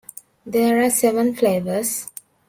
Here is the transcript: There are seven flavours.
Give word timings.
There 0.47 0.81
are 0.81 0.89
seven 0.89 1.35
flavours. 1.35 2.07